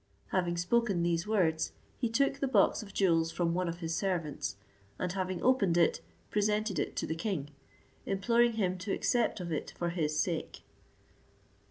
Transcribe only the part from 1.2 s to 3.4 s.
words, he took the box of jewels